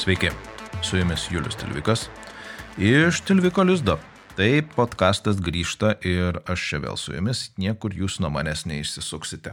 [0.00, 0.30] Sveiki,
[0.82, 2.08] su jumis Julius Tilvikas
[2.78, 3.98] iš Tilviko Lizdo.
[4.36, 9.52] Taip, podkastas grįžta ir aš čia vėl su jumis, niekur jūs nuo manęs neišsisuksite.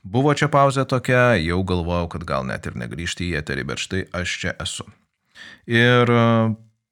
[0.00, 4.02] Buvo čia pauzė tokia, jau galvojau, kad gal net ir negrįžti į eterį, bet štai
[4.16, 4.88] aš čia esu.
[5.68, 6.08] Ir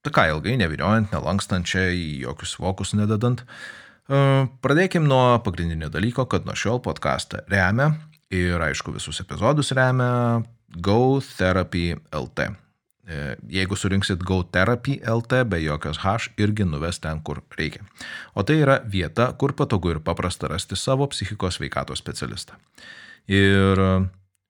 [0.03, 3.45] tai ką, ilgai neviliojant, nelankstant čia į jokius vokus nededant,
[4.65, 7.93] pradėkim nuo pagrindinio dalyko, kad nuo šiol podcastą remia
[8.33, 10.43] ir aišku visus epizodus remia
[10.73, 12.49] Go Therapy LT.
[13.03, 17.85] E, jeigu surinksit Go Therapy LT be jokios H, irgi nuves ten, kur reikia.
[18.35, 22.57] O tai yra vieta, kur patogu ir paprasta rasti savo psichikos veikatos specialistą.
[23.29, 23.79] Ir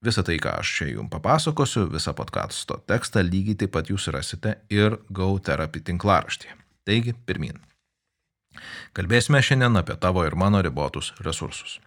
[0.04, 4.56] visą tai, ką aš čia jums papasakosiu, visą podcasto tekstą lygiai taip pat jūs rasite
[4.70, 6.58] ir Go Therapy tinklaraštyje.
[6.86, 7.60] Taigi, pirmin.
[8.96, 11.78] Kalbėsime šiandien apie tavo ir mano ribotus resursus.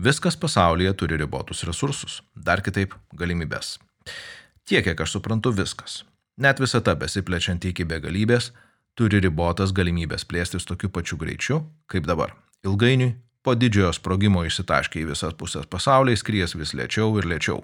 [0.00, 3.78] Viskas pasaulyje turi ribotus resursus, dar kitaip galimybės.
[4.64, 6.02] Tiek, kiek aš suprantu, viskas.
[6.40, 8.50] Net visata besiplečianti iki begalybės
[8.96, 12.32] turi ribotas galimybės plėstis tokiu pačiu greičiu, kaip dabar.
[12.64, 17.62] Ilgainiui, po didžiojo sprogimo išsitaškė į visas pusės pasaulyje, skries vis lėčiau ir lėčiau.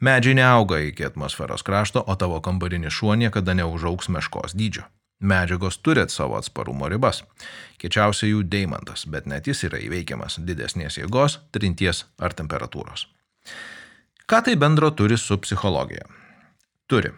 [0.00, 4.86] Medžiai neauga iki atmosferos krašto, o tavo kambarinis šuo niekada neužauks meškos dydžio.
[5.20, 7.22] Medžiagos turi savo atsparumo ribas.
[7.80, 13.04] Kečiausia jų deimantas, bet net jis yra įveikiamas didesnės jėgos, trinties ar temperatūros.
[14.24, 16.06] Ką tai bendro turi su psichologija?
[16.88, 17.12] Turi.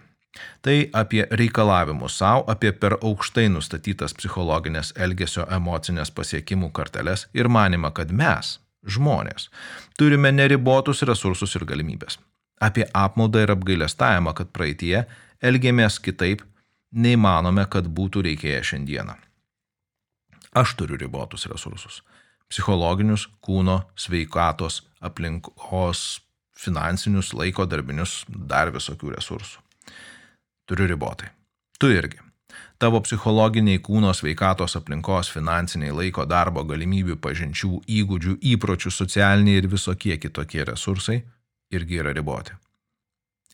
[0.63, 7.93] Tai apie reikalavimus savo, apie per aukštai nustatytas psichologinės elgesio emocinės pasiekimų karteles ir manimą,
[7.93, 9.51] kad mes, žmonės,
[9.99, 12.19] turime neribotus resursus ir galimybės.
[12.63, 15.05] Apie apmaudą ir apgailestavimą, kad praeitie
[15.43, 16.45] elgėmės kitaip
[16.93, 19.17] nei manome, kad būtų reikėję šiandieną.
[20.53, 22.03] Aš turiu ribotus resursus-
[22.53, 26.21] psichologinius, kūno, sveikatos, aplinkos,
[26.53, 29.62] finansinius, laiko darbinius, dar visokių resursų.
[30.69, 31.29] Turiu ribotai.
[31.79, 32.21] Tu irgi.
[32.83, 40.17] Tavo psichologiniai kūno sveikatos aplinkos, finansiniai laiko darbo galimybių, pažinčių, įgūdžių, įpročių, socialiniai ir visokie
[40.19, 41.23] kitokie resursai
[41.73, 42.57] irgi yra riboti.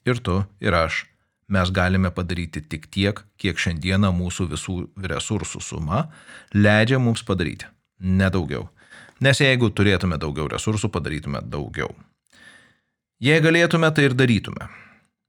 [0.08, 1.04] Ir tu, ir aš
[1.52, 4.78] mes galime padaryti tik tiek, kiek šiandieną mūsų visų
[5.12, 6.06] resursų suma
[6.54, 7.69] leidžia mums padaryti.
[8.00, 8.69] Nedaugiau.
[9.20, 11.90] Nes jeigu turėtume daugiau resursų, padarytume daugiau.
[13.19, 14.69] Jei galėtume, tai ir darytume.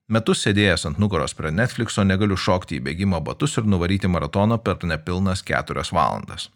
[0.10, 4.82] Metus sėdėjęs ant nugaros prie Netflixo negaliu šokti į bėgimo batus ir nuvaryti maratono per
[4.92, 6.48] nepilnas keturias valandas.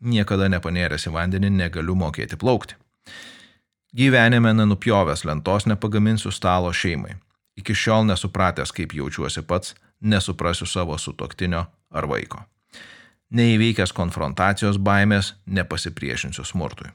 [0.00, 2.78] Niekada nepanėręs į vandenį negaliu mokėti plaukti.
[3.92, 7.18] Gyvenime nenupjovęs lentos nepagaminsiu stalo šeimai.
[7.60, 12.40] Iki šiol nesupratęs, kaip jaučiuosi pats, nesuprasiu savo sutoktinio ar vaiko.
[13.32, 16.88] Neįveikęs konfrontacijos baimės, nepasipriešinsiu smurtui.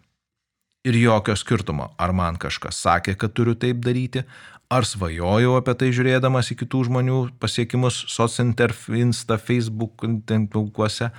[0.87, 4.23] Ir jokio skirtumo, ar man kažkas sakė, kad turiu taip daryti,
[4.71, 11.11] ar svajojau apie tai žiūrėdamas į kitų žmonių pasiekimus sociointerf, Insta, Facebook, tinkluose,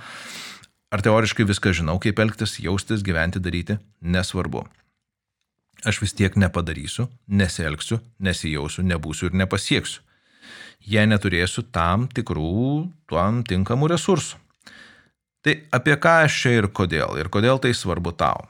[0.89, 4.65] ar teoriškai viską žinau, kaip elgtis, jaustis, gyventi, daryti, nesvarbu.
[5.87, 10.01] Aš vis tiek nepadarysiu, nesielgsiu, nesijausiu, nebūsiu ir nepasieksiu,
[10.81, 14.41] jei neturėsiu tam tikrų, tam tinkamų resursų.
[15.45, 18.49] Tai apie ką aš čia ir kodėl, ir kodėl tai svarbu tau?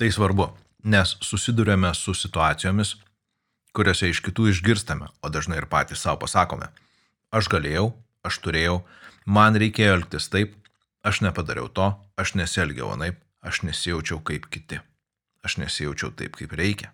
[0.00, 0.48] Tai svarbu,
[0.84, 2.96] nes susidurėme su situacijomis,
[3.76, 6.68] kuriuose iš kitų išgirstame, o dažnai ir patys savo pasakome.
[7.32, 7.92] Aš galėjau,
[8.26, 8.80] aš turėjau,
[9.24, 10.56] man reikėjo elgtis taip,
[11.04, 14.82] aš nepadariau to, aš nesielgiau anaip, aš nesijaučiau kaip kiti
[15.42, 16.92] aš nesijaučiau taip, kaip reikia.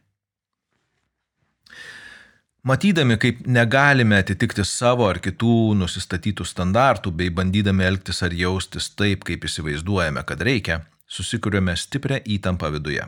[2.69, 9.23] Matydami, kaip negalime atitikti savo ar kitų nusistatytų standartų, bei bandydami elgtis ar jaustis taip,
[9.29, 13.07] kaip įsivaizduojame, kad reikia, susikūrėme stiprią įtampą viduje.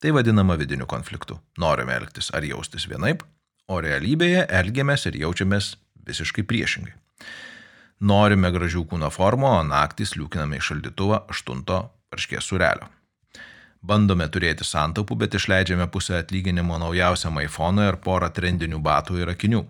[0.00, 1.38] Tai vadinama vidiniu konfliktu.
[1.58, 3.22] Norime elgtis ar jaustis vienaip,
[3.68, 5.74] o realybėje elgiamės ir jaučiamės
[6.08, 6.94] visiškai priešingai.
[8.00, 11.66] Norime gražių kūno formų, o naktį sliūkiname į šaldytuvą 8
[12.10, 12.88] varškės surelio.
[13.80, 19.62] Bandome turėti santaupų, bet išleidžiame pusę atlyginimo naujausiam iPhone ir porą trendinių batų ir akinių.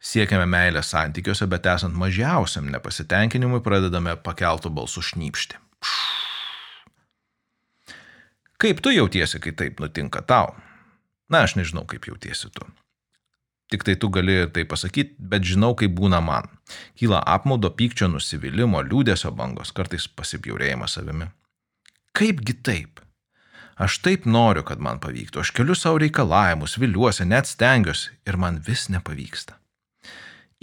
[0.00, 5.60] Siekiame meilės santykiuose, bet esant mažiausiam nepasitenkinimui pradedame pakeltų balsų šnypšti.
[8.58, 10.54] Kaip tu jautiesi, kai taip nutinka tau?
[11.28, 12.66] Na, aš nežinau, kaip jautiesi tu.
[13.70, 16.46] Tik tai tu gali tai pasakyti, bet žinau, kaip būna man.
[16.98, 21.26] Kyla apmaudo, pykčio, nusivylimų, liūdėsio bangos, kartais pasipjaurėjimas savimi.
[22.16, 23.02] Kaipgi taip?
[23.76, 28.62] Aš taip noriu, kad man pavyktų, aš keliu savo reikalavimus, viliuosi, net stengiuosi ir man
[28.64, 29.58] vis nepavyksta.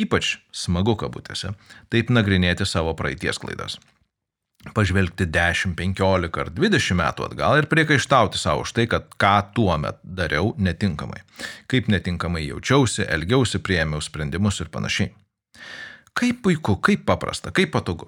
[0.02, 1.52] Ypač smagu kabutėse
[1.94, 3.78] taip nagrinėti savo praeities klaidas.
[4.72, 9.76] Pažvelgti 10, 15 ar 20 metų atgal ir priekaištauti savo už tai, kad ką tuo
[9.78, 11.20] metu dariau netinkamai.
[11.68, 15.12] Kaip netinkamai jaučiausi, elgiausi, prieėmiau sprendimus ir panašiai.
[16.16, 18.08] Kaip puiku, kaip paprasta, kaip patogu.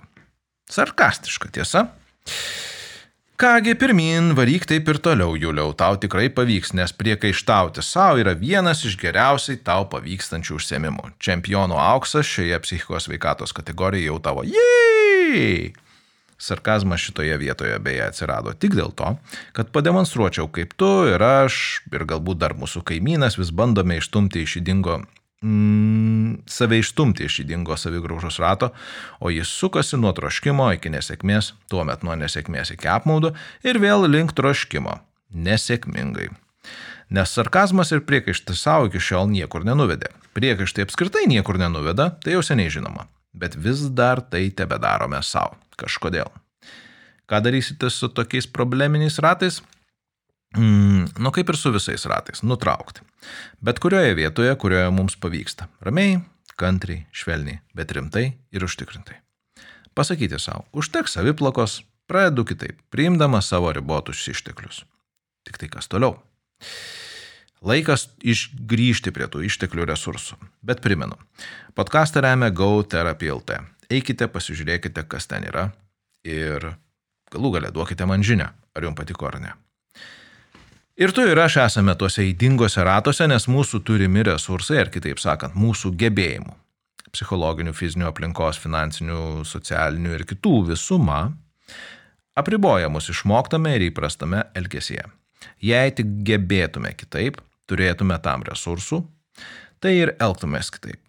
[0.71, 1.89] Sarkastiška tiesa.
[3.35, 8.85] Kągi pirmin, varyk taip ir toliau, Juliau, tau tikrai pavyks, nes priekaištauti savo yra vienas
[8.87, 11.11] iš geriausiai tau pavykstančių užsiemimų.
[11.19, 14.47] Čempionų auksas šioje psichikos veikatos kategorijoje jau tavo.
[14.47, 15.73] Jei!
[16.37, 19.15] Sarkazmas šitoje vietoje beje atsirado tik dėl to,
[19.55, 24.59] kad pademonstruočiau, kaip tu ir aš, ir galbūt dar mūsų kaimynas vis bandome ištumti iš
[24.59, 24.99] įdingo
[25.45, 28.71] mm, save išstumti iš įdingo savigraužos rato,
[29.19, 34.07] o jis sukasi nuo troškimo iki nesėkmės, tuo metu nuo nesėkmės iki apmaudo ir vėl
[34.09, 34.99] link troškimo.
[35.35, 36.29] Nesėkmingai.
[37.15, 40.09] Nes sarkazmas ir priekaištai savo iki šiol niekur nenuvedė.
[40.37, 43.05] Priekaištai apskritai niekur nenuveda, tai jau seniai žinoma.
[43.35, 45.59] Bet vis dar tai tebe darome savo.
[45.79, 46.31] Kažkodėl.
[47.25, 49.61] Ką darysite su tokiais probleminiais ratais?
[50.55, 53.03] Mm, nu kaip ir su visais ratais, nutraukti.
[53.59, 55.67] Bet kurioje vietoje, kurioje mums pavyksta.
[55.83, 56.21] Ramiai,
[56.55, 59.19] kantriai, švelniai, bet rimtai ir užtikrintai.
[59.95, 64.83] Pasakyti savo, užteks saviplakos, pradedu kitaip, priimdamas savo ribotus išteklius.
[65.47, 66.19] Tik tai kas toliau.
[67.65, 70.37] Laikas išgrįžti prie tų išteklių resursų.
[70.61, 71.17] Bet primenu,
[71.73, 73.57] podcastą remia GoTherapy.lt.
[73.95, 75.69] Eikite, pasižiūrėkite, kas ten yra
[76.25, 76.73] ir
[77.31, 79.53] galų galę duokite man žinę, ar jums patiko ar ne.
[80.95, 85.57] Ir tu ir aš esame tuose įdingose ratuose, nes mūsų turimi resursai, ar kitaip sakant,
[85.59, 86.53] mūsų gebėjimų-
[87.15, 91.33] psichologinių, fizinių aplinkos, finansinių, socialinių ir kitų visuma-
[92.41, 95.03] apriboja mus išmoktame ir įprastame elgesyje.
[95.59, 99.05] Jei tik gebėtume kitaip, turėtume tam resursų,
[99.81, 100.99] tai ir elgtumės kitaip.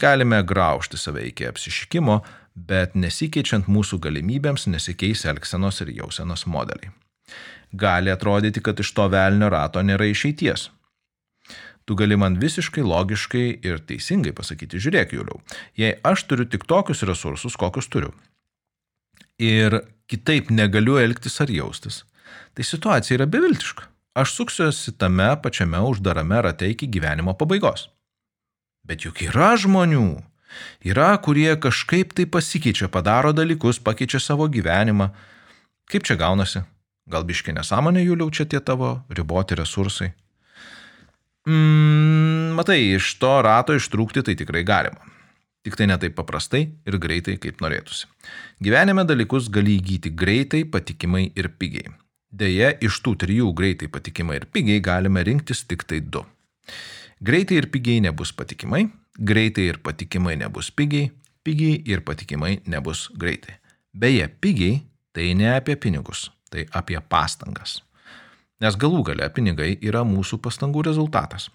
[0.00, 2.20] Galime graužti save iki apsišikimo,
[2.54, 6.90] bet nesikeičiant mūsų galimybėms nesikeis elgsenos ir jausenos modeliai
[7.74, 10.68] gali atrodyti, kad iš to velnio rato nėra išeities.
[11.84, 15.40] Tu gali man visiškai logiškai ir teisingai pasakyti, žiūrėk, Juliau,
[15.76, 18.14] jei aš turiu tik tokius resursus, kokius turiu,
[19.36, 22.04] ir kitaip negaliu elgtis ar jaustis,
[22.56, 23.90] tai situacija yra beviltiška.
[24.14, 27.88] Aš suksiuosi tame pačiame uždarame rate iki gyvenimo pabaigos.
[28.84, 30.08] Bet juk yra žmonių,
[30.84, 35.08] yra, kurie kažkaip tai pasikeičia, padaro dalykus, pakeičia savo gyvenimą.
[35.88, 36.64] Kaip čia gaunasi?
[37.08, 40.12] Gal biški nesąmonė jų liaučia tie tavo riboti resursai?
[41.44, 45.12] Mm, matai, iš to rato ištrūkti tai tikrai galima.
[45.64, 48.08] Tik tai ne taip paprastai ir greitai, kaip norėtųsi.
[48.64, 51.92] Gyvenime dalykus gali įgyti greitai, patikimai ir pigiai.
[52.34, 56.24] Deja, iš tų trijų greitai, patikimai ir pigiai galime rinktis tik tai du.
[57.24, 58.82] Greitai ir pigiai nebus patikimai,
[59.16, 61.08] greitai ir patikimai nebus pigiai,
[61.44, 63.54] pigiai ir patikimai nebus greitai.
[63.96, 64.82] Beje, pigiai
[65.12, 67.78] tai ne apie pinigus, tai apie pastangas.
[68.60, 71.48] Nes galų gale pinigai yra mūsų pastangų rezultatas.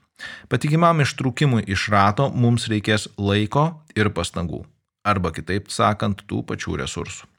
[0.50, 4.64] Patikimam ištrūkimui iš rato mums reikės laiko ir pastangų.
[5.06, 7.30] Arba kitaip sakant, tų pačių resursų.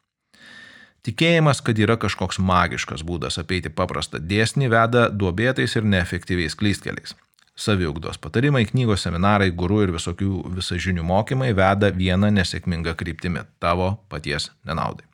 [1.02, 7.16] Tikėjimas, kad yra kažkoks magiškas būdas apeiti paprastą dėsnį, veda duobėtais ir neefektyviais klystkeliais.
[7.60, 14.50] Saviugdos patarimai, knygos, seminarai, gurų ir visokių visažinių mokymai veda vieną nesėkmingą kryptimį- tavo paties
[14.64, 15.04] nenaudai.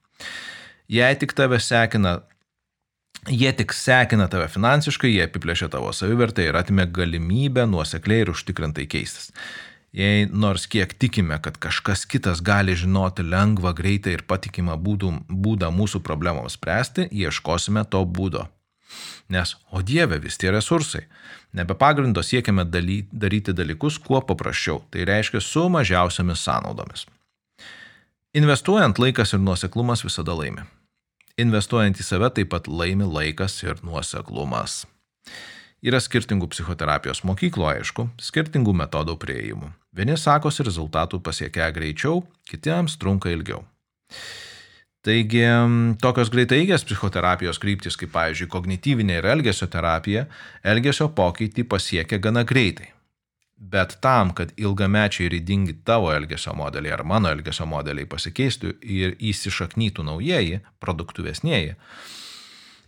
[0.89, 2.21] Jei tik tave sekina
[3.27, 8.87] Jie tik sekina tave finansiškai, jie apiplėšia tavo savivertę ir atimė galimybę nuosekliai ir užtikrintai
[8.87, 9.33] keistis.
[9.97, 15.73] Jei nors kiek tikime, kad kažkas kitas gali žinoti lengvą, greitą ir patikimą būdų, būdą
[15.75, 18.45] mūsų problemams spręsti, ieškosime to būdo.
[19.29, 21.07] Nes, o Dieve, vis tie resursai.
[21.53, 27.07] Nebe pagrindo siekiame daly, daryti dalykus kuo paprasčiau, tai reiškia su mažiausiamis sąnaudomis.
[28.37, 30.67] Investuojant laikas ir nuoseklumas visada laimi.
[31.41, 34.85] Investuojant į save taip pat laimi laikas ir nuoseklumas.
[35.85, 39.71] Yra skirtingų psichoterapijos mokyklų, aišku, skirtingų metodų prieimų.
[39.97, 43.63] Vieni sakosi rezultatų pasiekia greičiau, kitiems trunka ilgiau.
[45.07, 45.45] Taigi,
[46.03, 50.25] tokios greitaigės psichoterapijos kryptis, kaip pavyzdžiui, kognityvinė ir elgesio terapija,
[50.67, 52.89] elgesio pokytį pasiekia gana greitai.
[53.57, 59.15] Bet tam, kad ilgamečiai ir įdingi tavo elgesio modeliai ar mano elgesio modeliai pasikeistų ir
[59.31, 61.77] įsišaknytų naujieji, produktyvesnėji,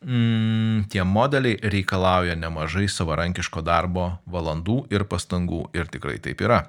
[0.02, 5.68] mm, tie modeliai reikalauja nemažai savarankiško darbo valandų ir pastangų.
[5.72, 6.64] Ir tikrai taip yra.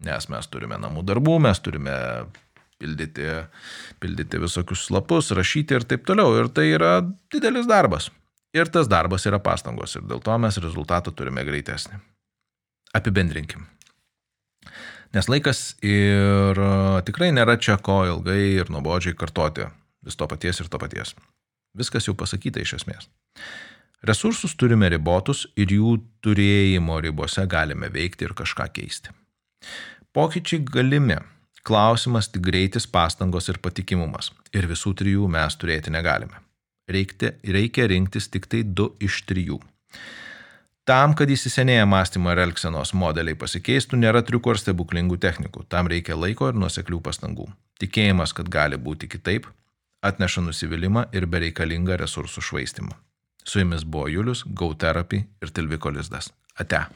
[0.00, 1.94] Nes mes turime namų darbų, mes turime
[2.78, 3.26] pildyti,
[4.00, 6.36] pildyti visokius lapus, rašyti ir taip toliau.
[6.40, 6.98] Ir tai yra
[7.32, 8.10] didelis darbas.
[8.56, 9.96] Ir tas darbas yra pastangos.
[9.98, 12.00] Ir dėl to mes rezultatą turime greitesnį.
[12.96, 13.66] Apibendrinkim.
[15.16, 16.58] Nes laikas ir
[17.08, 19.68] tikrai nėra čia ko ilgai ir nuobodžiai kartoti
[20.04, 21.14] vis to paties ir to paties.
[21.76, 23.08] Viskas jau pasakyta iš esmės.
[24.08, 29.10] Resursus turime ribotus ir jų turėjimo ribose galime veikti ir kažką keisti.
[30.14, 31.18] Pokyčiai galimi.
[31.66, 34.30] Klausimas tik greitis, pastangos ir patikimumas.
[34.54, 36.40] Ir visų trijų mes turėti negalime.
[36.88, 39.58] Reikti, reikia rinktis tik tai du iš trijų.
[40.88, 45.66] Tam, kad įsisenėję mąstymo ir elgsenos modeliai pasikeistų, nėra triukų ar stebuklingų technikų.
[45.68, 47.50] Tam reikia laiko ir nuoseklių pastangų.
[47.82, 49.50] Tikėjimas, kad gali būti kitaip,
[50.00, 52.96] atneša nusivylimą ir bereikalingą resursų švaistimą.
[53.44, 56.32] Su jumis buvo Julius, GoTherapy ir Tilviko Lizdas.
[56.56, 56.86] Ate.